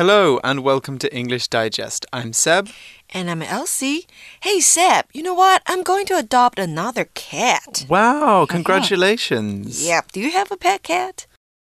[0.00, 2.06] Hello and welcome to English Digest.
[2.10, 2.70] I'm Seb.
[3.10, 4.06] And I'm Elsie.
[4.40, 5.60] Hey, Seb, you know what?
[5.66, 7.84] I'm going to adopt another cat.
[7.86, 9.86] Wow, congratulations.
[9.86, 10.12] Yep.
[10.12, 11.26] Do you have a pet cat?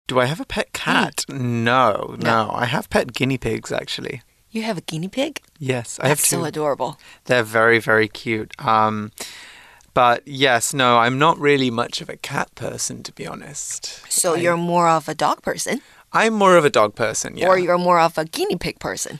[0.07, 1.25] Do I have a pet cat?
[1.27, 4.21] No, no, I have pet guinea pigs actually.
[4.51, 5.41] You have a guinea pig?
[5.59, 6.37] Yes, I have That's two.
[6.37, 6.97] so adorable.
[7.25, 8.53] They're very, very cute.
[8.57, 9.11] Um,
[9.93, 14.01] but yes, no, I'm not really much of a cat person, to be honest.
[14.09, 15.81] So I- you're more of a dog person,
[16.13, 17.47] I'm more of a dog person, yeah.
[17.47, 19.19] or you're more of a guinea pig person.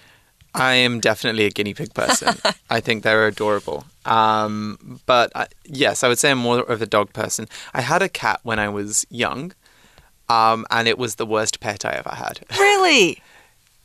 [0.55, 2.35] I am definitely a guinea pig person.
[2.69, 3.85] I think they're adorable.
[4.05, 7.47] Um, but I, yes, I would say I'm more of a dog person.
[7.73, 9.53] I had a cat when I was young,
[10.29, 12.41] um, and it was the worst pet I ever had.
[12.57, 13.21] Really?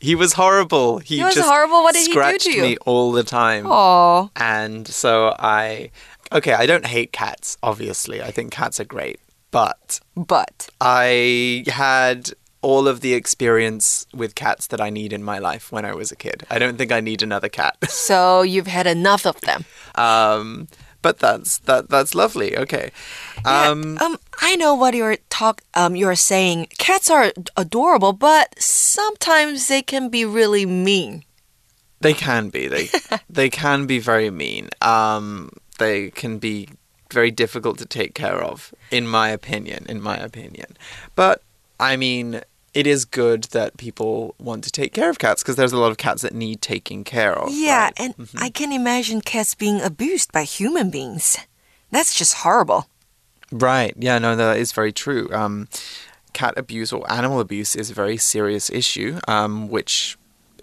[0.01, 0.99] He was horrible.
[0.99, 1.83] He, He was just horrible?
[1.83, 2.61] What did he do to you?
[2.61, 3.65] me all the time.
[3.67, 4.29] Oh.
[4.37, 5.91] And so I,
[6.31, 7.57] okay, I don't hate cats.
[7.61, 9.19] Obviously, I think cats are great,
[9.51, 15.39] but But I had all of the experience with cats that I need in my
[15.39, 16.45] life when I was a kid.
[16.49, 17.77] I don't think I need another cat.
[17.89, 19.65] so you've had enough of them.
[19.95, 20.67] um,
[21.01, 22.57] but that's that that's lovely.
[22.57, 22.91] Okay.
[23.45, 25.61] Um, Um, I know what you're talk.
[25.73, 31.23] Um, you're saying cats are adorable, but sometimes they can be really mean.
[32.01, 32.67] they can be.
[32.67, 32.89] They
[33.29, 34.67] they can be very mean.
[34.81, 36.67] Um, they can be
[37.13, 39.85] very difficult to take care of, in my opinion.
[39.87, 40.75] In my opinion,
[41.15, 41.43] but
[41.79, 42.41] I mean.
[42.73, 45.91] It is good that people want to take care of cats because there's a lot
[45.91, 47.49] of cats that need taking care of.
[47.51, 47.93] Yeah, right?
[47.97, 51.37] and I can imagine cats being abused by human beings.
[51.91, 52.87] That's just horrible.
[53.51, 53.95] Right.
[53.97, 55.27] Yeah, no, that is very true.
[55.33, 55.67] Um,
[56.33, 60.18] cat abuse or animal abuse is a very serious issue, um, which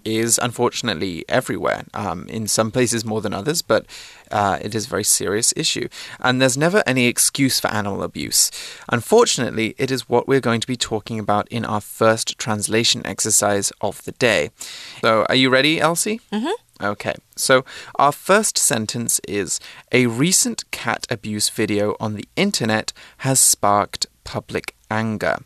[0.07, 1.83] is unfortunately everywhere.
[1.93, 3.85] Um, in some places more than others, but
[4.31, 5.87] uh, it is a very serious issue.
[6.19, 8.51] And there's never any excuse for animal abuse.
[8.89, 13.71] Unfortunately, it is what we're going to be talking about in our first translation exercise
[13.81, 14.51] of the day.
[15.01, 16.21] So, are you ready, Elsie?
[16.31, 16.85] Mm-hmm.
[16.85, 19.59] Okay, so our first sentence is
[19.91, 25.39] A recent cat abuse video on the internet has sparked public anger.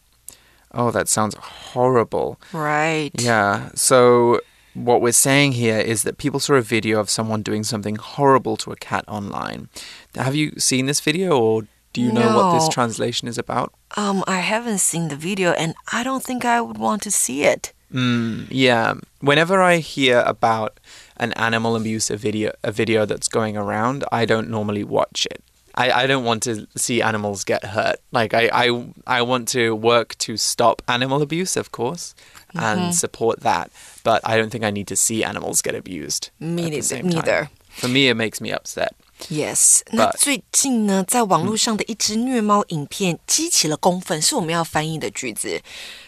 [0.74, 2.40] Oh, that sounds horrible.
[2.54, 3.12] Right.
[3.18, 4.42] Yeah, so
[4.74, 8.58] what we're saying here is that people saw a video of someone doing something horrible
[8.58, 9.70] to a cat online.
[10.16, 13.74] Have you seen this video or do you know what this translation is about?
[13.98, 17.44] Um, I haven't seen the video, and I don't think I would want to see
[17.44, 17.74] it.
[17.94, 18.94] Mm, yeah.
[19.20, 20.80] Whenever I hear about
[21.18, 25.44] an animal abuse a video a video that's going around, I don't normally watch it.
[25.75, 27.97] I, I don't want to see animals get hurt.
[28.11, 28.67] Like I, I
[29.07, 32.15] I want to work to stop animal abuse, of course,
[32.55, 33.69] and support that.
[34.03, 36.31] But I don't think I need to see animals get abused.
[36.41, 37.15] Me at the neither- same time.
[37.17, 37.49] neither.
[37.77, 38.93] For me, it makes me upset.
[39.29, 45.61] Yes，那 But- 最近呢，在网络上的一支虐猫影片激起了公愤，是我们要翻译的句子。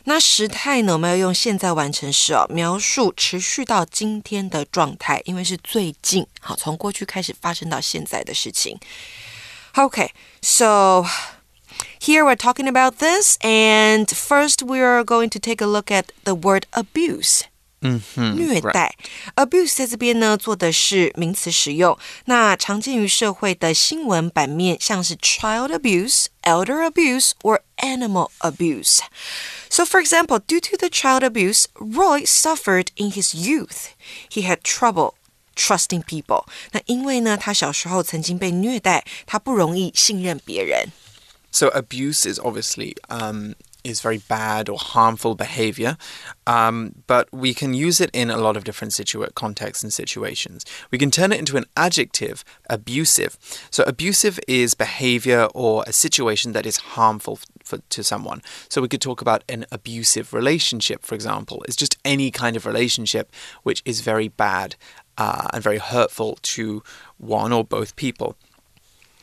[0.04, 8.78] 那时态呢，我们要用现在完成时哦，描述持续到今天的状态，因为是最近，好，从过去开始发生到现在的事情。
[9.76, 11.06] Okay, so
[12.00, 16.06] here we're talking about this, and first we are going to take a look at
[16.24, 17.42] the word abuse.
[17.80, 18.96] 嗯哼，虐待。
[19.36, 28.98] abuse 在这边呢做的是名词使用，那常见于社会的新闻版面，像是 child abuse、elder abuse or animal abuse.
[29.70, 33.90] So, for example, due to the child abuse, Roy suffered in his youth.
[34.28, 35.14] He had trouble
[35.54, 36.44] trusting people.
[36.72, 40.92] 那因为呢，他小时候曾经被虐待，他不容易信任别人。
[41.50, 45.96] So abuse is obviously um, is very bad or harmful behavior,
[46.44, 50.64] um, but we can use it in a lot of different situa- contexts and situations.
[50.90, 53.38] We can turn it into an adjective, abusive.
[53.70, 58.42] So abusive is behavior or a situation that is harmful for, to someone.
[58.68, 61.64] So we could talk about an abusive relationship, for example.
[61.66, 64.76] It's just any kind of relationship which is very bad
[65.17, 66.83] uh, and very hurtful to
[67.17, 68.35] one or both people.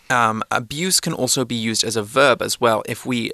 [0.08, 3.32] Um, abuse can also be used as a verb as well if we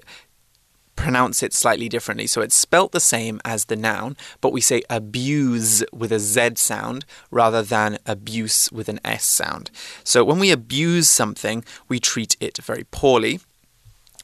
[0.97, 2.27] pronounce it slightly differently.
[2.27, 6.53] So it's spelt the same as the noun, but we say abuse with a Z
[6.57, 9.71] sound rather than abuse with an S sound.
[10.03, 13.41] So when we abuse something, we treat it very poorly.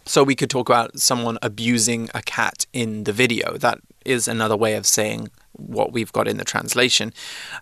[0.04, 3.56] So we could talk about someone abusing a cat in the video.
[3.56, 7.12] That is another way of saying what we've got in the translation.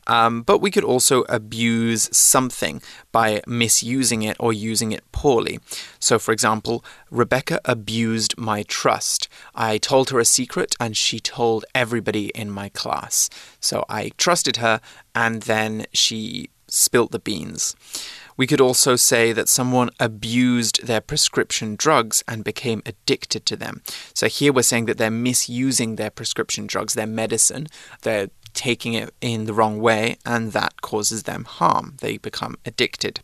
[0.06, 2.82] Um, but we could also abuse something
[3.12, 5.58] by misusing it or using it poorly.
[5.98, 9.28] So, for example, Rebecca abused my trust.
[9.54, 13.28] I told her a secret and she told everybody in my class.
[13.60, 14.80] So I trusted her
[15.14, 17.74] and then she spilt the beans.
[18.40, 23.82] We could also say that someone abused their prescription drugs and became addicted to them.
[24.14, 27.66] So here we're saying that they're misusing their prescription drugs, their medicine.
[28.00, 31.98] They're taking it in the wrong way, and that causes them harm.
[32.00, 33.20] They become addicted.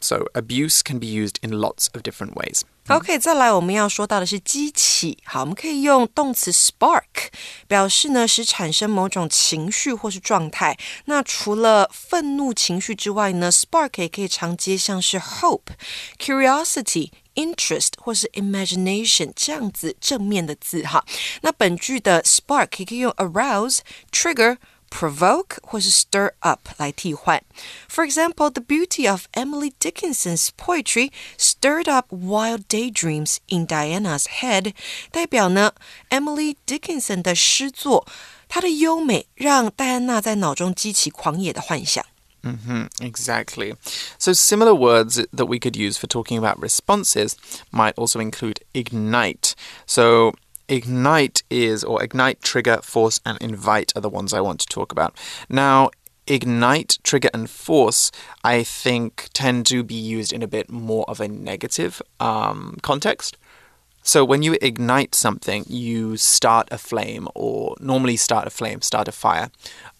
[0.00, 2.64] So abuse can be used in lots of different ways.
[2.88, 5.16] OK，再来我们要说到的是激起。
[5.24, 7.30] 好，我们可以用动词 spark
[7.66, 10.76] 表示呢，使产生某种情绪或是状态。
[11.06, 15.72] 那除了愤怒情绪之外呢，spark 也可以常接像是 hope、
[16.18, 17.10] curiosity。
[17.34, 21.04] interest 或是 imagination 这样子正面的字哈，
[21.40, 23.78] 那本句的 spark 也可以用 arouse、
[24.12, 24.56] trigger。
[24.93, 27.43] provoke 或是 stir up 来替换。
[27.87, 34.73] For example, the beauty of Emily Dickinson's poetry stirred up wild daydreams in Diana's head，
[35.11, 35.73] 代表呢
[36.09, 38.07] Emily Dickinson 的诗作，
[38.47, 42.03] 它的优美让戴安娜在脑中激起狂野的幻想。
[42.41, 43.75] Mm -hmm, exactly.
[44.17, 47.33] So, similar words that we could use for talking about responses
[47.69, 49.51] might also include ignite.
[49.85, 50.33] So,
[50.68, 54.92] ignite is, or ignite, trigger, force, and invite are the ones I want to talk
[54.92, 55.16] about.
[55.48, 55.90] Now,
[56.26, 58.10] ignite, trigger, and force,
[58.42, 63.36] I think, tend to be used in a bit more of a negative um, context.
[64.06, 69.08] So when you ignite something, you start a flame, or normally start a flame, start
[69.08, 69.50] a fire.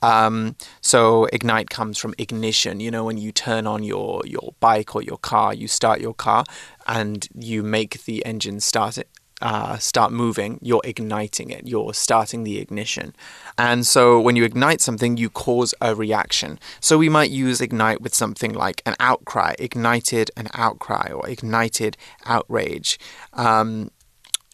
[0.03, 2.81] Um, so ignite comes from ignition.
[2.81, 6.13] You know, when you turn on your your bike or your car, you start your
[6.13, 6.45] car,
[6.87, 9.09] and you make the engine start it
[9.45, 13.15] uh, start moving, you're igniting it, you're starting the ignition.
[13.59, 16.59] And so when you ignite something, you cause a reaction.
[16.81, 21.99] So we might use ignite with something like an outcry, ignited an outcry, or ignited
[22.25, 22.99] outrage.
[23.35, 23.91] Um,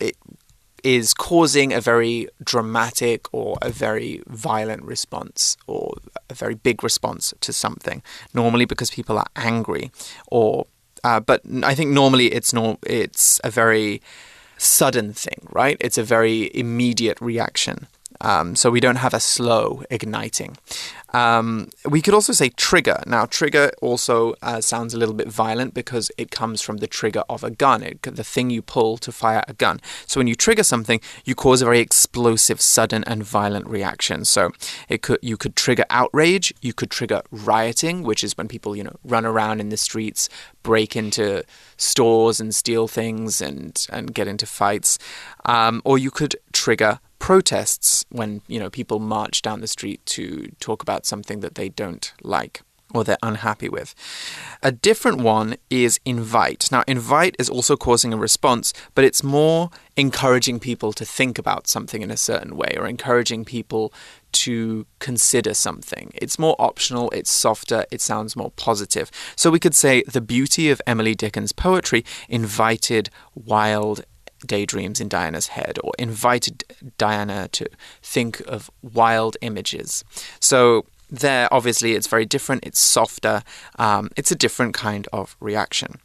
[0.01, 0.17] it
[0.83, 5.95] is causing a very dramatic or a very violent response or
[6.29, 8.03] a very big response to something,
[8.35, 9.93] normally because people are angry
[10.27, 10.67] or
[11.05, 12.53] uh, but I think normally it's
[12.83, 14.03] it's a very
[14.61, 15.77] sudden thing, right?
[15.81, 17.87] It's a very immediate reaction.
[18.21, 20.57] Um, so we don't have a slow igniting.
[21.13, 23.03] Um, we could also say trigger.
[23.07, 27.25] Now, trigger also uh, sounds a little bit violent because it comes from the trigger
[27.29, 29.81] of a gun, it, the thing you pull to fire a gun.
[30.07, 34.25] So when you trigger something, you cause a very explosive, sudden, and violent reaction.
[34.25, 34.53] So
[34.89, 38.85] it could you could trigger outrage, you could trigger rioting, which is when people you
[38.85, 40.29] know run around in the streets,
[40.63, 41.43] break into
[41.77, 44.99] stores and steal things and and get into fights,
[45.45, 50.49] um, or you could trigger protests when you know people march down the street to
[50.59, 52.63] talk about something that they don't like
[52.93, 53.95] or they're unhappy with.
[54.65, 56.73] A different one is invite.
[56.73, 61.69] Now, invite is also causing a response, but it's more encouraging people to think about
[61.69, 63.93] something in a certain way or encouraging people
[64.33, 66.11] to consider something.
[66.15, 69.11] It's more optional, it's softer, it sounds more positive.
[69.37, 74.05] So we could say the beauty of Emily Dickin's poetry invited wild
[74.46, 76.64] daydreams in Diana's head or invited
[76.98, 77.66] Diana to
[78.04, 80.04] think of wild images.
[80.40, 82.66] So there, obviously, it's very different.
[82.66, 83.44] It's softer.
[83.78, 86.00] Um, it's a different kind of reaction.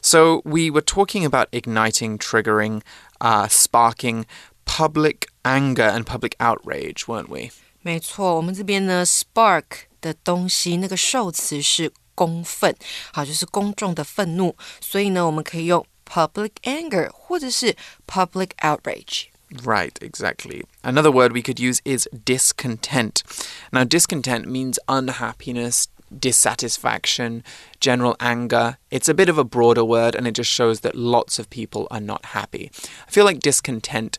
[0.00, 2.82] So we were talking about igniting, triggering,
[3.20, 4.26] uh, sparking
[4.64, 7.50] public anger and public outrage, weren't we?
[7.82, 9.64] 没错，我们这边呢，spark
[10.00, 12.74] 的东西那个受词是公愤，
[13.12, 17.76] 好，就是公众的愤怒，所以呢，我们可以用 public anger 或者是
[18.06, 19.32] public outrage.
[19.64, 20.62] Right, exactly.
[20.82, 23.22] Another word we could use is discontent.
[23.70, 25.88] Now, discontent means unhappiness,
[26.18, 27.44] dissatisfaction,
[27.80, 28.78] general anger.
[28.90, 31.86] It's a bit of a broader word and it just shows that lots of people
[31.90, 32.70] are not happy.
[33.06, 34.18] I feel like discontent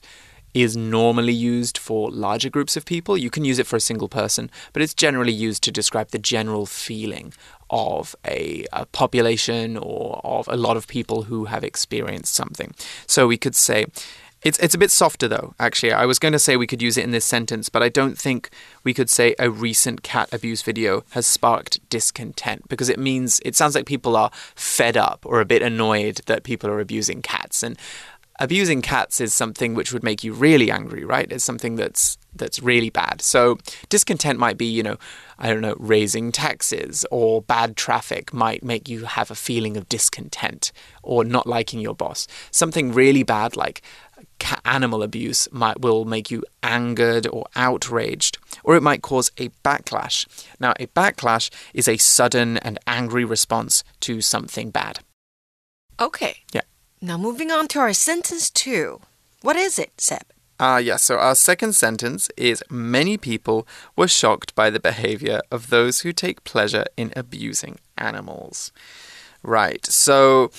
[0.53, 3.17] is normally used for larger groups of people.
[3.17, 6.19] You can use it for a single person, but it's generally used to describe the
[6.19, 7.33] general feeling
[7.70, 12.74] of a, a, population or of a lot of people who have experienced something.
[13.06, 13.86] So we could say,
[14.42, 15.92] it's, it's a bit softer though, actually.
[15.92, 18.16] I was going to say we could use it in this sentence, but I don't
[18.16, 18.50] think
[18.84, 23.56] we could say a recent cat abuse video has sparked discontent because it means it
[23.56, 27.62] sounds like people are fed up or a bit annoyed that people are abusing cats.
[27.62, 27.76] And
[28.38, 31.30] abusing cats is something which would make you really angry, right?
[31.30, 33.20] It's something that's that's really bad.
[33.20, 34.96] So discontent might be, you know,
[35.38, 39.88] I don't know, raising taxes or bad traffic might make you have a feeling of
[39.88, 40.70] discontent
[41.02, 42.28] or not liking your boss.
[42.50, 43.82] Something really bad like
[44.64, 50.26] animal abuse might will make you angered or outraged or it might cause a backlash.
[50.60, 55.00] Now, a backlash is a sudden and angry response to something bad.
[56.00, 56.38] Okay.
[56.52, 56.62] Yeah.
[57.00, 59.00] Now moving on to our sentence 2.
[59.42, 60.22] What is it, Seb?
[60.58, 61.04] Ah, uh, yes.
[61.04, 66.12] So our second sentence is Many people were shocked by the behavior of those who
[66.12, 68.72] take pleasure in abusing animals.
[69.44, 69.86] Right.
[69.86, 70.50] So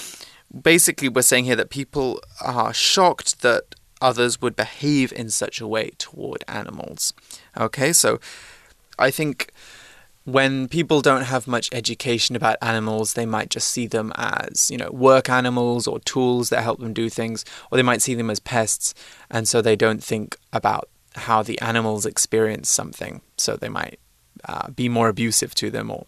[0.62, 5.68] basically, we're saying here that people are shocked that others would behave in such a
[5.68, 7.14] way toward animals.
[7.58, 8.20] Okay, so
[8.98, 9.52] I think
[10.32, 14.78] when people don't have much education about animals, they might just see them as, you
[14.78, 18.30] know, work animals or tools that help them do things, or they might see them
[18.30, 18.94] as pests,
[19.30, 23.22] and so they don't think about how the animals experience something.
[23.38, 24.00] So they might
[24.46, 26.06] uh, be more abusive to them or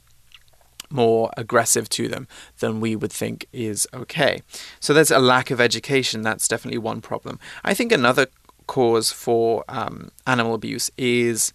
[0.89, 2.27] more aggressive to them
[2.59, 4.41] than we would think is okay.
[4.79, 6.21] So there's a lack of education.
[6.21, 7.39] That's definitely one problem.
[7.63, 8.27] I think another
[8.67, 11.53] cause for um, animal abuse is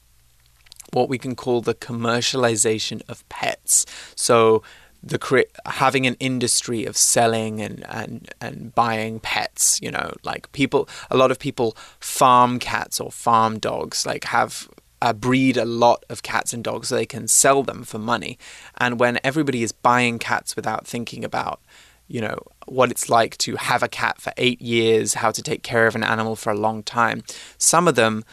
[0.92, 3.86] what we can call the commercialization of pets.
[4.14, 4.62] So
[5.02, 10.50] the cre- having an industry of selling and, and and buying pets you know like
[10.52, 14.68] people a lot of people farm cats or farm dogs like have
[15.02, 18.38] uh, breed a lot of cats and dogs so they can sell them for money
[18.78, 21.60] and when everybody is buying cats without thinking about
[22.08, 25.62] you know what it's like to have a cat for 8 years how to take
[25.62, 27.22] care of an animal for a long time
[27.58, 28.24] some of them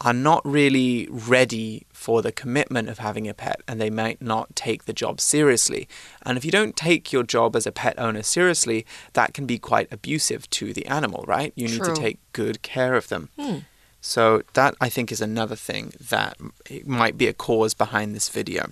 [0.00, 4.56] are not really ready for the commitment of having a pet and they might not
[4.56, 5.86] take the job seriously.
[6.22, 9.58] And if you don't take your job as a pet owner seriously, that can be
[9.58, 11.52] quite abusive to the animal, right?
[11.54, 13.28] You need to take good care of them.
[13.38, 13.58] Hmm.
[14.00, 16.38] So that I think is another thing that
[16.86, 18.70] might be a cause behind this video.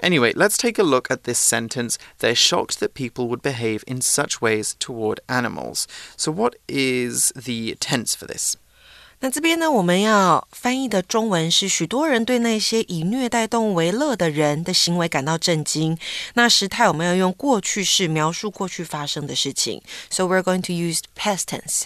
[0.00, 1.98] Anyway, let's take a look at this sentence.
[2.18, 5.86] They're shocked that people would behave in such ways toward animals.
[6.16, 8.56] So, what is the tense for this?
[9.20, 15.98] 那这边呢，我们要翻译的中文是：许多人对那些以虐待动物为乐的人的行为感到震惊。
[16.34, 19.82] 那时态我们要用过去式描述过去发生的事情。
[20.08, 21.82] So we're going to use past tense.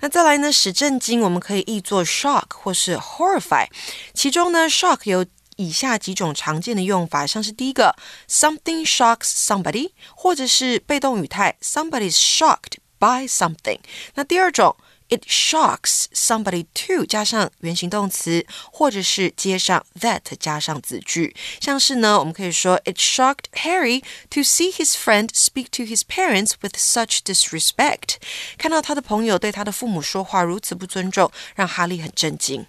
[0.00, 3.68] 那再来呢，使震惊我们可以译作 shock 或是 horrify。
[4.12, 5.24] 其中呢，shock 有
[5.56, 7.94] 以下几种常见的用法，像是第一个
[8.28, 13.78] ，something shocks somebody，或者是被动语态，somebody's shocked by something。
[14.14, 14.74] 那第二种。
[15.11, 21.33] It shocks somebody to 加上原形动词，或者是接上 that 加上子句。
[21.61, 28.15] 像是呢，我们可以说 It shocked Harry to see his friend speak to his parents with such disrespect。
[28.57, 32.67] 看到他的朋友对他的父母说话如此不尊重，让哈利很震惊。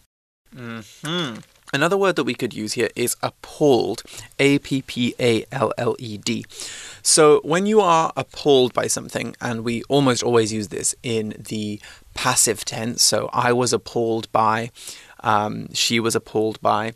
[1.70, 3.98] Another word that we could use here is appalled.
[4.38, 6.46] A P P A L L E D.
[7.02, 11.78] So when you are appalled by something, and we almost always use this in the
[12.13, 14.71] passive tense, so I was appalled by,
[15.21, 16.93] um, she was appalled by.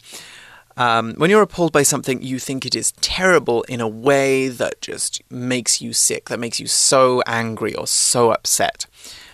[0.77, 4.79] Um, when you're appalled by something, you think it is terrible in a way that
[4.79, 8.85] just makes you sick, that makes you so angry or so upset.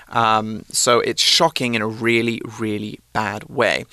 [0.09, 3.85] Um, so it's shocking in a really, really bad way.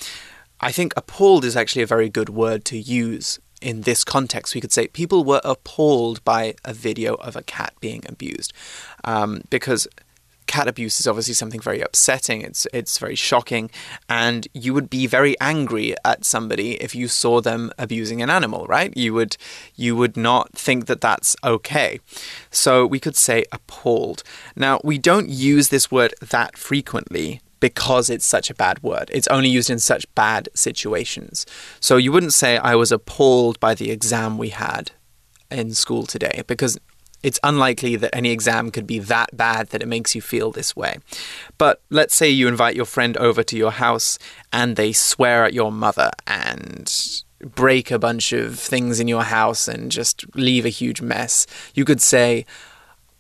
[0.61, 4.55] I think appalled is actually a very good word to use in this context.
[4.55, 8.53] We could say people were appalled by a video of a cat being abused
[9.05, 9.89] um, because
[10.51, 12.43] cat abuse is obviously something very upsetting.
[12.43, 13.71] It's it's very shocking,
[14.09, 18.67] and you would be very angry at somebody if you saw them abusing an animal,
[18.67, 18.95] right?
[18.97, 19.37] You would
[19.77, 22.01] you would not think that that's okay.
[22.51, 24.25] So we could say appalled.
[24.57, 29.09] Now we don't use this word that frequently because it's such a bad word.
[29.13, 31.47] It's only used in such bad situations.
[31.79, 34.91] So you wouldn't say I was appalled by the exam we had
[35.51, 36.79] in school today because
[37.23, 40.75] it's unlikely that any exam could be that bad that it makes you feel this
[40.75, 40.99] way.
[41.59, 44.19] But let's say you invite your friend over to your house
[44.53, 46.91] and they swear at your mother and
[47.55, 51.47] break a bunch of things in your house and just leave a huge mess.
[51.75, 52.47] You could say,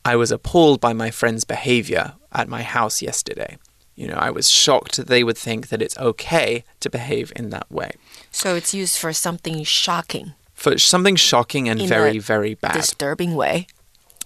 [0.04, 3.58] I was appalled by my friend's behavior at my house yesterday.
[3.96, 7.50] You know, I was shocked that they would think that it's okay to behave in
[7.50, 7.92] that way.
[8.30, 12.72] So it's used for something shocking, For something shocking and In very, very bad.
[12.72, 13.66] disturbing way.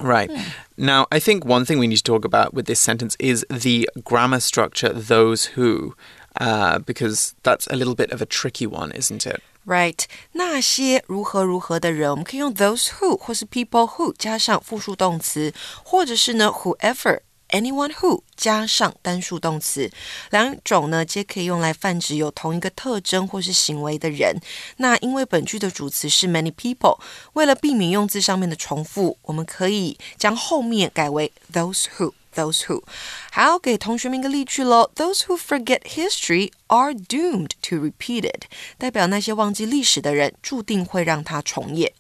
[0.04, 0.32] Right.
[0.78, 3.90] Now, I think one thing we need to talk about with this sentence is the
[4.02, 5.94] grammar structure, those who,
[6.40, 9.42] uh, because that's a little bit of a tricky one, isn't it?
[9.68, 17.20] Right，那些如何如何的人，我们可以用 those who 或是 people who 加上复数动词，或者是呢 whoever。
[17.55, 19.89] Anyone who 加上单数动词，
[20.31, 24.37] 两种呢皆可以用来泛指有同一个特征或是行为的人。
[24.79, 26.99] 那因为本句的主词是 many people，
[27.35, 32.13] 为了避免用字上面的重复，我们可以将后面改为 those who。
[32.35, 32.83] Those who，
[33.31, 34.91] 好，给同学们一个例句喽。
[34.97, 38.47] Those who forget history are doomed to repeat it，
[38.77, 41.93] 代表那些忘记历史的人，注定会让它重演。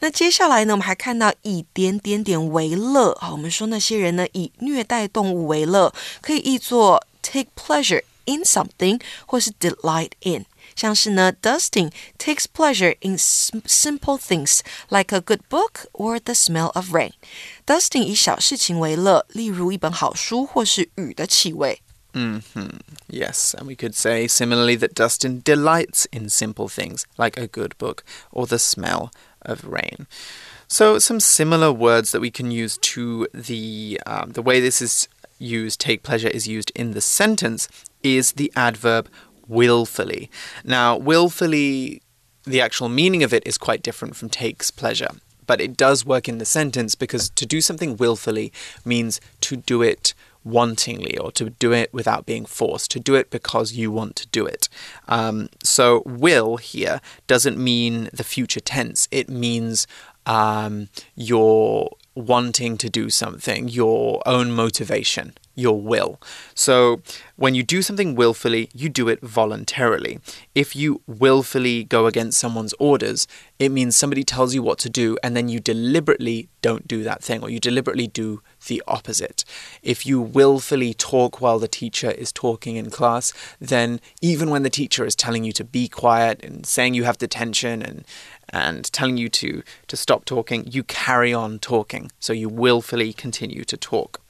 [0.00, 10.46] 那接下来呢，我们还看到以点点点为乐啊，我们说那些人呢以虐待动物为乐，可以译作 take pleasure in something 或是 delight in。
[10.76, 21.82] 像是呢，Dustin takes pleasure in simple things like a good book or the smell of rain。Dustin 以小事情为乐，例如一本好书或是雨的气味。
[22.12, 22.40] hmm
[23.08, 27.72] Yes, and we could say similarly that Dustin delights in simple things like a good
[27.78, 27.98] book
[28.32, 29.10] or the smell
[29.45, 30.07] of rain.
[30.67, 35.07] So, some similar words that we can use to the um, the way this is
[35.37, 37.67] used, take pleasure, is used in the sentence
[38.03, 39.09] is the adverb
[39.47, 40.29] willfully.
[40.63, 42.01] Now, willfully,
[42.43, 45.09] the actual meaning of it is quite different from takes pleasure.
[45.47, 48.51] But it does work in the sentence because to do something willfully
[48.83, 53.29] means to do it wantingly or to do it without being forced, to do it
[53.29, 54.69] because you want to do it.
[55.07, 59.87] Um, so, will here doesn't mean the future tense, it means
[60.25, 66.19] um, your wanting to do something, your own motivation your will.
[66.53, 67.01] So,
[67.37, 70.19] when you do something willfully, you do it voluntarily.
[70.53, 73.27] If you willfully go against someone's orders,
[73.59, 77.23] it means somebody tells you what to do and then you deliberately don't do that
[77.23, 79.45] thing or you deliberately do the opposite.
[79.81, 84.69] If you willfully talk while the teacher is talking in class, then even when the
[84.69, 88.05] teacher is telling you to be quiet and saying you have detention and
[88.49, 92.11] and telling you to to stop talking, you carry on talking.
[92.19, 94.21] So you willfully continue to talk.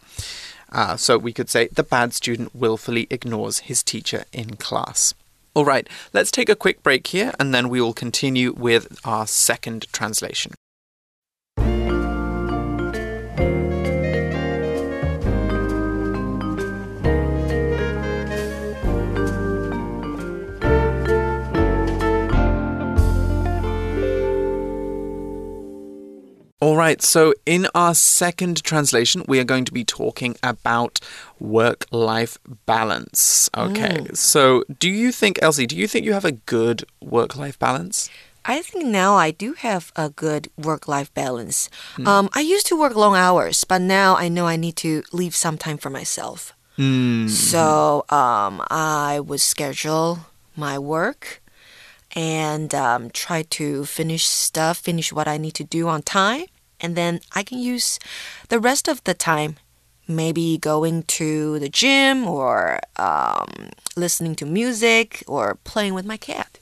[0.72, 5.14] Uh, so we could say the bad student willfully ignores his teacher in class.
[5.54, 9.26] All right, let's take a quick break here and then we will continue with our
[9.26, 10.54] second translation.
[26.66, 31.00] All right, so in our second translation, we are going to be talking about
[31.40, 33.52] work life balance.
[33.56, 34.18] Okay, mm.
[34.18, 38.10] so do you think, Elsie, do you think you have a good work life balance?
[38.46, 41.70] I think now I do have a good work life balance.
[41.98, 42.08] Mm.
[42.08, 45.36] Um, I used to work long hours, but now I know I need to leave
[45.36, 46.52] some time for myself.
[46.80, 47.30] Mm.
[47.30, 51.44] So um, I would schedule my work
[52.16, 56.46] and um, try to finish stuff, finish what I need to do on time
[56.80, 58.00] and then I can use
[58.50, 59.58] the rest of the time
[60.08, 66.60] maybe going to the gym or um, listening to music or playing with my cat.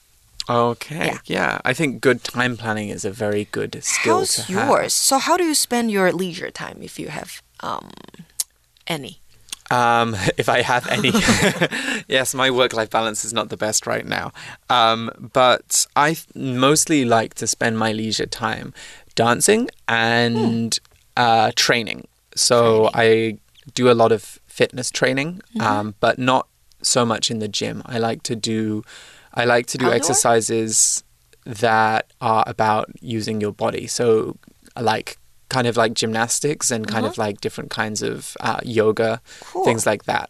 [0.49, 1.17] Okay, yeah.
[1.25, 1.61] yeah.
[1.63, 4.69] I think good time planning is a very good skill How's to have.
[4.69, 4.93] yours?
[4.93, 7.91] So, how do you spend your leisure time if you have um,
[8.87, 9.19] any?
[9.73, 11.11] Um, if I have any.
[12.07, 14.31] yes, my work life balance is not the best right now.
[14.69, 18.73] Um, but I mostly like to spend my leisure time
[19.15, 20.79] dancing and
[21.17, 22.07] uh, training.
[22.35, 22.91] So training.
[22.93, 23.37] I
[23.73, 25.61] do a lot of fitness training, mm-hmm.
[25.61, 26.47] um, but not
[26.81, 27.81] so much in the gym.
[27.85, 28.83] I like to do,
[29.33, 29.95] I like to do Outdoor?
[29.95, 31.03] exercises
[31.45, 33.87] that are about using your body.
[33.87, 34.37] So
[34.79, 35.17] like
[35.53, 37.25] kind of like gymnastics and kind of uh-huh.
[37.25, 39.63] like different kinds of uh, yoga, cool.
[39.63, 40.29] things like that.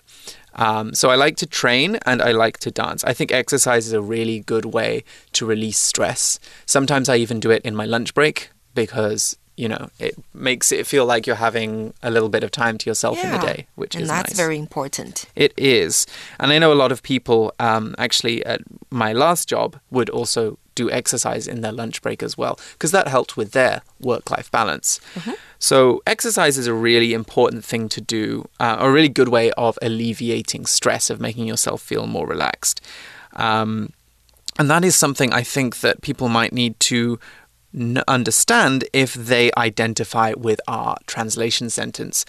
[0.55, 3.03] Um, so I like to train and I like to dance.
[3.03, 6.39] I think exercise is a really good way to release stress.
[6.65, 10.87] Sometimes I even do it in my lunch break because you know it makes it
[10.87, 13.67] feel like you're having a little bit of time to yourself yeah, in the day,
[13.75, 14.37] which is and is that's nice.
[14.37, 15.25] very important.
[15.35, 16.05] It is,
[16.39, 20.57] and I know a lot of people um, actually at my last job would also
[20.75, 24.99] do exercise in their lunch break as well because that helped with their work-life balance.
[25.15, 25.31] Mm-hmm.
[25.59, 29.79] So exercise is a really important thing to do, uh, a really good way of
[29.81, 32.81] alleviating stress, of making yourself feel more relaxed.
[33.33, 33.93] Um,
[34.59, 37.19] and that is something I think that people might need to
[38.07, 42.25] understand if they identify with our translation sentence.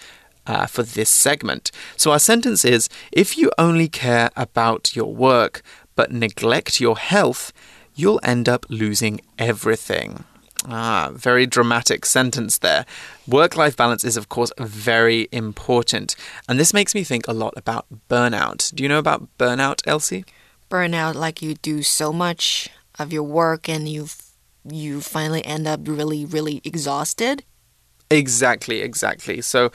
[0.47, 1.71] Uh, for this segment.
[1.97, 5.63] So, our sentence is If you only care about your work
[5.97, 7.51] but neglect your health,
[7.95, 10.25] you'll end up losing everything.
[10.67, 12.87] Ah, very dramatic sentence there.
[13.29, 16.17] Work life balance is, of course, very important.
[16.49, 18.75] And this makes me think a lot about burnout.
[18.75, 20.25] Do you know about burnout, Elsie?
[20.71, 24.17] Burnout, like you do so much of your work and you've
[24.67, 27.45] you finally end up really, really exhausted.
[28.15, 29.41] Exactly, exactly.
[29.41, 29.73] So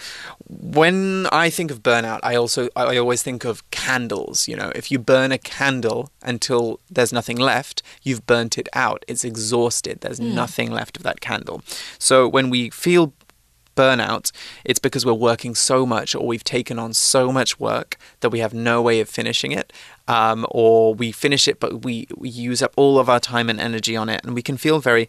[0.48, 4.72] when I think of burnout, I also I always think of candles, you know.
[4.76, 9.04] If you burn a candle until there's nothing left, you've burnt it out.
[9.10, 10.00] It's exhausted.
[10.00, 10.34] There's mm.
[10.34, 11.62] nothing left of that candle.
[11.98, 13.12] So when we feel
[13.76, 14.32] burnout,
[14.64, 18.40] it's because we're working so much or we've taken on so much work that we
[18.40, 19.74] have no way of finishing it.
[20.08, 23.60] Um, or we finish it, but we, we use up all of our time and
[23.60, 25.08] energy on it, and we can feel very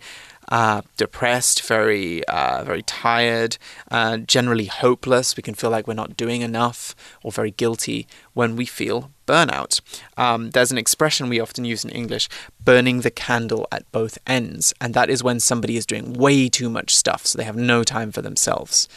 [0.51, 3.57] uh, depressed, very uh, very tired,
[3.91, 5.37] uh, generally hopeless.
[5.37, 9.81] We can feel like we're not doing enough or very guilty when we feel burnout.
[10.17, 12.29] Um, there's an expression we often use in English
[12.65, 16.69] burning the candle at both ends, and that is when somebody is doing way too
[16.69, 18.89] much stuff, so they have no time for themselves.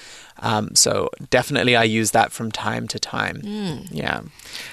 [0.42, 3.42] Um, so definitely I use that from time to time.
[3.90, 4.20] Yeah.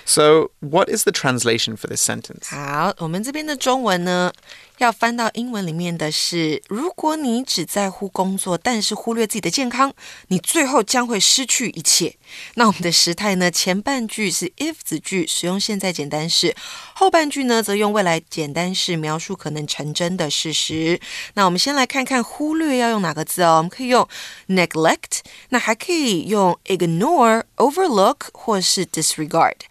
[0.06, 2.50] So what is the translation for this sentence?
[2.52, 4.32] 好，我们这边的中文呢，
[4.78, 9.92] 要翻到英文里面的是：如果你只在乎工作，但是忽略自己的健康，
[10.28, 12.16] 你最后将会失去一切。
[12.54, 16.52] 那我们的时态呢，前半句是 if 子句，使用现在简单式；
[16.94, 21.00] 后半句呢，则用未来简单式描述可能成真的事实。
[21.34, 23.58] 那我们先来看看忽略要用哪个字哦？
[23.58, 24.08] 我们可以用
[24.48, 29.62] neglect，那 还可以用 ignore、overlook 或是 disregard。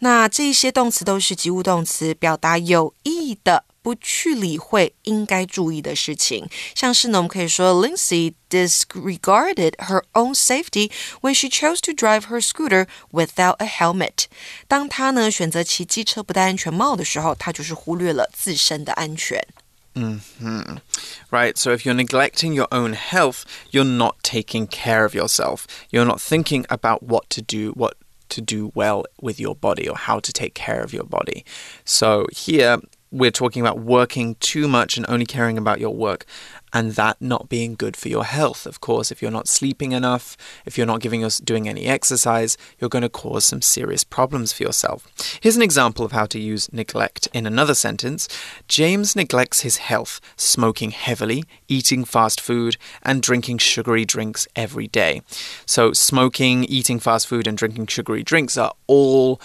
[0.00, 3.64] 那这一些动词都是及物动词，表达有意的。
[3.84, 14.24] 不去理会应该注意的事情，像是呢，我们可以说 Lindsay disregarded her own safety when she chose to drive her scooter without a helmet。
[14.66, 19.46] 当她呢选择骑机车不戴安全帽的时候，她就是忽略了自身的安全。
[19.95, 20.77] Mm-hmm.
[21.31, 25.67] Right, so if you're neglecting your own health, you're not taking care of yourself.
[25.89, 27.95] You're not thinking about what to do, what
[28.29, 31.43] to do well with your body, or how to take care of your body.
[31.83, 32.79] So here
[33.11, 36.25] we're talking about working too much and only caring about your work,
[36.71, 38.65] and that not being good for your health.
[38.65, 42.57] Of course, if you're not sleeping enough, if you're not giving us doing any exercise,
[42.79, 45.07] you're going to cause some serious problems for yourself.
[45.41, 48.27] Here's an example of how to use neglect in another sentence.
[48.67, 55.21] James neglects his health, smoking heavily, eating fast food, and drinking sugary drinks every day.
[55.65, 59.41] So, smoking, eating fast food, and drinking sugary drinks are all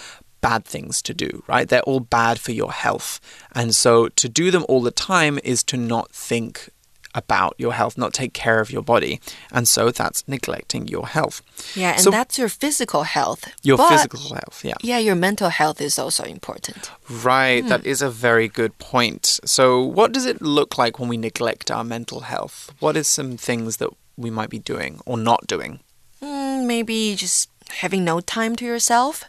[0.49, 1.67] bad things to do, right?
[1.69, 3.19] They're all bad for your health.
[3.59, 6.69] And so to do them all the time is to not think
[7.15, 9.13] about your health, not take care of your body.
[9.55, 11.41] And so that's neglecting your health.
[11.73, 13.41] Yeah, and So- that's your physical health.
[13.63, 14.75] Your physical health, yeah.
[14.81, 16.91] Yeah, your mental health is also important.
[17.09, 19.39] Right, that is a very good point.
[19.45, 22.57] So, what does it look like when we neglect our mental health?
[22.79, 25.79] What is some things that we might be doing or not doing?
[26.21, 27.49] Mm, maybe just
[27.81, 29.23] having no time to yourself.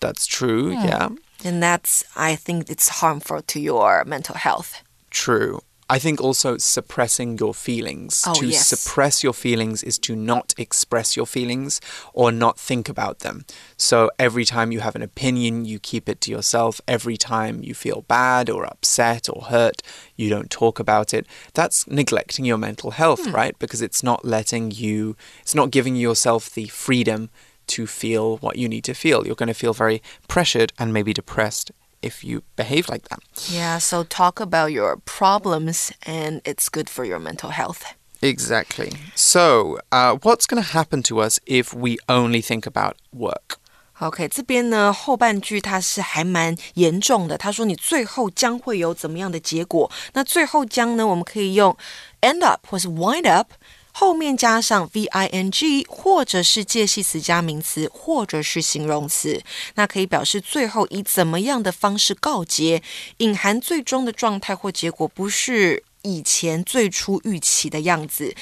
[0.00, 1.10] That's true, yeah.
[1.44, 4.82] And that's, I think, it's harmful to your mental health.
[5.10, 5.60] True.
[5.90, 8.22] I think also suppressing your feelings.
[8.24, 8.68] Oh, to yes.
[8.68, 11.80] suppress your feelings is to not express your feelings
[12.12, 13.44] or not think about them.
[13.76, 16.80] So every time you have an opinion, you keep it to yourself.
[16.86, 19.82] Every time you feel bad or upset or hurt,
[20.14, 21.26] you don't talk about it.
[21.54, 23.32] That's neglecting your mental health, hmm.
[23.32, 23.58] right?
[23.58, 27.30] Because it's not letting you, it's not giving yourself the freedom
[27.69, 29.25] to feel what you need to feel.
[29.25, 31.71] You're going to feel very pressured and maybe depressed
[32.01, 33.19] if you behave like that.
[33.49, 37.83] Yeah, so talk about your problems, and it's good for your mental health.
[38.21, 38.93] Exactly.
[39.15, 43.57] So, uh, what's going to happen to us if we only think about work?
[43.99, 47.37] OK，这边呢后半句它是还蛮严重的。
[47.37, 49.89] 他说你最后将会有怎么样的结果？
[50.13, 51.75] 那最后将呢，我们可以用
[52.21, 53.53] end up 或是 wind up。
[53.99, 59.41] 后面加上 v i n g，或者是介系词加名词，或者是形容词，
[59.75, 62.83] 那可以表示最后以怎么样的方式告结，
[63.17, 68.35] 隐含最终的状态或结果不是以前最初预期的样子。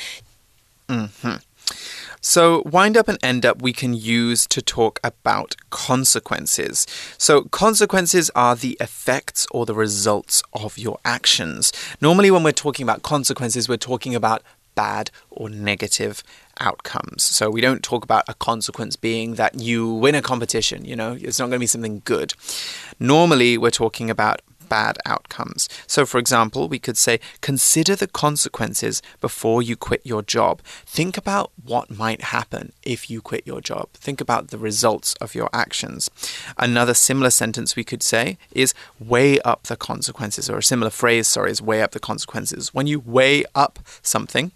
[2.21, 6.86] So, wind up and end up we can use to talk about consequences.
[7.17, 11.71] So, consequences are the effects or the results of your actions.
[11.99, 14.41] Normally, when we're talking about consequences, we're talking about
[14.84, 16.22] bad or negative
[16.60, 17.22] outcomes.
[17.22, 21.12] So, we don't talk about a consequence being that you win a competition, you know,
[21.26, 22.34] it's not going to be something good.
[22.98, 24.38] Normally, we're talking about
[24.68, 25.68] bad outcomes.
[25.86, 30.60] So, for example, we could say, consider the consequences before you quit your job.
[30.86, 33.88] Think about what might happen if you quit your job.
[33.94, 36.10] Think about the results of your actions.
[36.56, 41.26] Another similar sentence we could say is weigh up the consequences, or a similar phrase,
[41.28, 42.74] sorry, is weigh up the consequences.
[42.74, 44.52] When you weigh up something,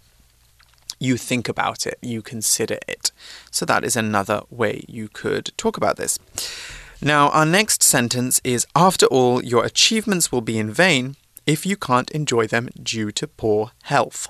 [1.03, 3.11] you think about it, you consider it.
[3.51, 6.17] So that is another way you could talk about this.
[7.01, 11.75] Now, our next sentence is After all, your achievements will be in vain if you
[11.75, 14.29] can't enjoy them due to poor health.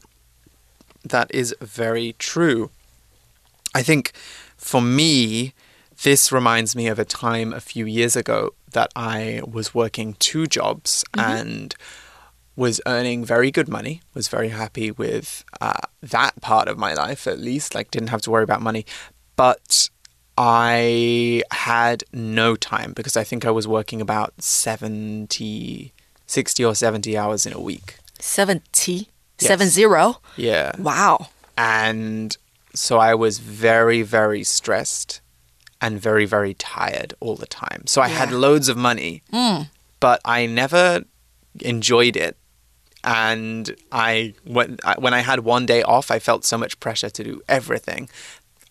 [1.04, 2.72] That is very true.
[3.76, 4.12] I think
[4.58, 5.54] for me,
[6.04, 10.48] this reminds me of a time a few years ago that I was working two
[10.48, 11.38] jobs mm-hmm.
[11.38, 11.76] and
[12.56, 17.26] was earning very good money, was very happy with uh, that part of my life
[17.28, 18.86] at least, like didn't have to worry about money.
[19.36, 19.89] But
[20.38, 25.94] I had no time because I think I was working about 70,
[26.28, 27.98] 60 or 70 hours in a week.
[28.20, 29.48] Seventy, Yes.
[29.48, 30.22] seven zero.
[30.38, 30.72] Yeah.
[30.78, 31.28] Wow.
[31.58, 32.38] And
[32.74, 35.22] so I was very, very stressed
[35.82, 37.86] and very, very tired all the time.
[37.88, 39.24] So I had loads of money,
[40.00, 41.02] but I never
[41.60, 42.38] enjoyed it.
[43.04, 47.10] And I when I- when I had one day off, I felt so much pressure
[47.10, 48.10] to do everything.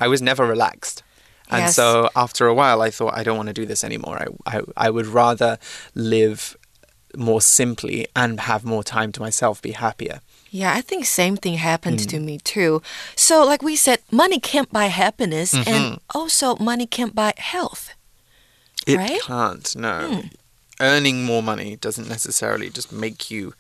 [0.01, 1.03] I was never relaxed.
[1.51, 1.75] And Yes.
[1.77, 4.17] so after a while, I thought, I don't want to do this anymore.
[4.47, 5.59] I, I, I would rather
[5.95, 6.57] live
[7.15, 10.21] more simply and have more time to myself, be happier.
[10.51, 12.07] Yeah, I think same thing happened Hmm.
[12.09, 12.81] to me too.
[13.17, 15.69] So, like we said, money can't buy happiness, Mm-hmm.
[15.75, 17.91] and also money can't buy health.
[18.87, 19.21] It Right?
[19.23, 20.23] can't, no.
[20.81, 23.53] Earning more money doesn't necessarily just make you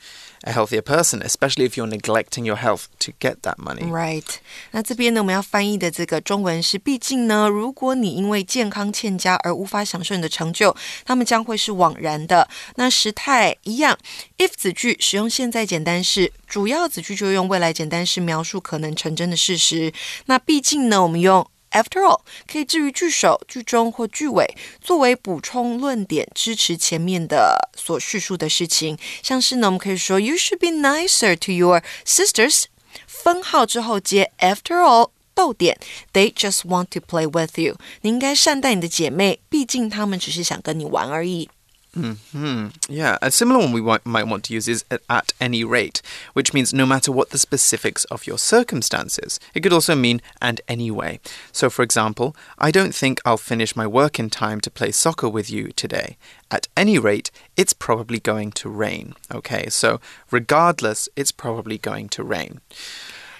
[0.45, 3.89] a healthier person, especially if you're neglecting your health to get that money.
[3.91, 4.25] Right，
[4.73, 10.75] 那这边呢，我们要翻译的这个中文是：毕竟呢，如果你因为健康欠佳而无法享受你的成就，
[11.05, 12.49] 他们将会是枉然的。
[12.77, 13.99] 那时态一样
[14.39, 19.93] ，if 子句使用现在简单式，主要子句就用未来简单式描述可能成真的事实。
[20.27, 28.99] 那毕竟呢，我们用 After all，可以置于句首、句中或句尾，作为补充论点，支持前面的所叙述的事情。
[29.23, 32.65] 像是呢，我们可以说 You should be nicer to your sisters。
[33.07, 35.11] 分号之后接 After all。
[35.35, 35.79] 逗点
[36.13, 37.79] ，They just want to play with you。
[38.03, 41.49] 你应该善待你的姐妹，毕竟她们只是想跟你玩而已。
[41.95, 42.69] Hmm.
[42.89, 46.01] Yeah, a similar one we might want to use is at, at any rate,
[46.33, 49.39] which means no matter what the specifics of your circumstances.
[49.55, 51.21] It could also mean and anyway.
[51.53, 55.29] So, for example, I don't think I'll finish my work in time to play soccer
[55.29, 56.17] with you today.
[56.51, 59.15] At any rate, it's probably going to rain.
[59.31, 60.01] Okay, so
[60.31, 62.63] regardless, it's probably going to rain.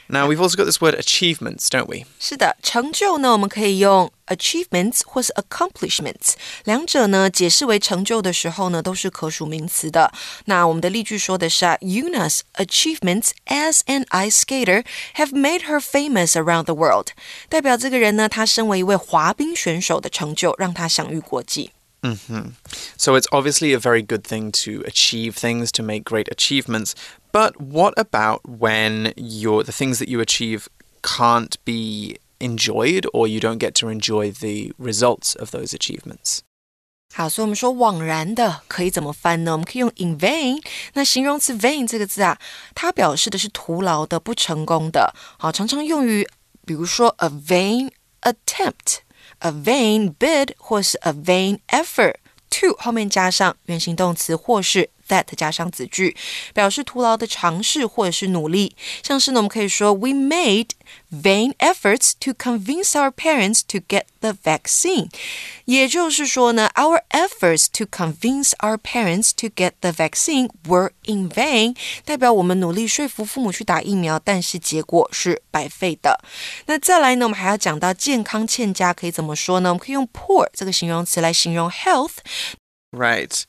[0.10, 2.06] Now, we've also got this word achievements, don't we?
[2.18, 10.14] 是的，成就呢，我们可以用 achievements 或是 accomplishments，两者呢解释为成就的时候呢，都是可数名词的。
[10.46, 17.08] 那我们的例句说的是啊，Yuna's achievements as an ice skater have made her famous around the world，
[17.50, 21.72] 代表这个人呢，他身为一位滑冰选手的成就，让他享誉国际。
[22.98, 26.94] So it's obviously a very good thing to achieve things, to make great achievements.
[27.32, 30.68] But what about when your the things that you achieve
[31.02, 36.40] can't be enjoyed or you don't get to enjoy the results of those achievements?
[37.14, 39.52] 好，所以我们说枉然的可以怎么翻呢？
[39.54, 40.62] 我们可以用 in vain。
[40.94, 42.38] 那形容词 vain 这个字啊，
[42.74, 45.14] 它表示的是徒劳的、不成功的。
[45.38, 46.28] 好，常常用于
[46.66, 56.16] 比如说 a vain attempt、a vain bid 或是 a vain effort。to 后面加上原形动词，或是 that 加上子句，
[56.54, 58.76] 表示徒劳的尝试或者是努力。
[59.04, 60.70] 像是呢，我们可以说 We made
[61.12, 65.10] vain efforts to convince our parents to get the vaccine。
[65.66, 76.20] 也就是说呢，Our efforts to convince our parents to get the vaccine were in vain，代表我们努力说服父母去打疫苗，但是结果是白费的。
[76.66, 79.70] 那再来呢，我们还要讲到健康欠佳可以怎么说呢？
[79.70, 82.18] 我们可以用 poor 这个形容词来形容 health。
[82.92, 83.44] Right.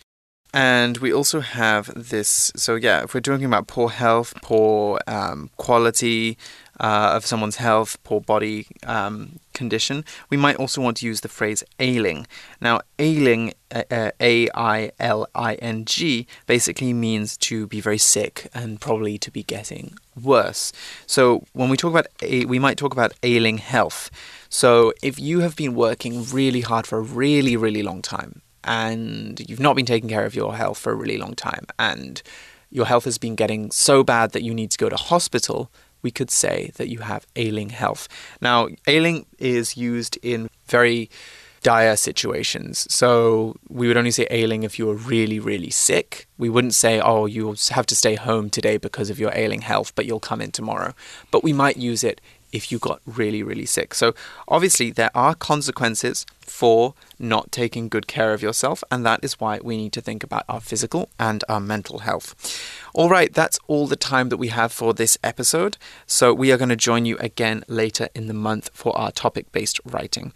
[0.53, 2.51] And we also have this.
[2.55, 6.37] So, yeah, if we're talking about poor health, poor um, quality
[6.79, 11.27] uh, of someone's health, poor body um, condition, we might also want to use the
[11.27, 12.27] phrase ailing.
[12.61, 17.97] Now, ailing, uh, uh, A I L I N G, basically means to be very
[17.97, 20.71] sick and probably to be getting worse.
[21.07, 24.11] So, when we talk about, we might talk about ailing health.
[24.49, 29.39] So, if you have been working really hard for a really, really long time, and
[29.47, 32.21] you've not been taking care of your health for a really long time, and
[32.69, 35.71] your health has been getting so bad that you need to go to hospital,
[36.01, 38.07] we could say that you have ailing health.
[38.41, 41.09] Now, ailing is used in very
[41.63, 42.85] dire situations.
[42.93, 46.27] So we would only say ailing if you were really, really sick.
[46.37, 49.93] We wouldn't say, oh, you'll have to stay home today because of your ailing health,
[49.95, 50.93] but you'll come in tomorrow.
[51.31, 52.19] But we might use it
[52.53, 53.93] if you got really, really sick.
[53.93, 54.13] So
[54.47, 59.59] obviously, there are consequences for not taking good care of yourself, and that is why
[59.61, 62.35] we need to think about our physical and our mental health.
[62.93, 65.77] All right, that's all the time that we have for this episode.
[66.05, 69.51] So we are going to join you again later in the month for our topic
[69.51, 70.31] based writing.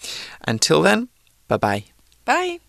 [0.47, 1.09] Until then,
[1.47, 1.85] bye bye.
[2.25, 2.59] Bye.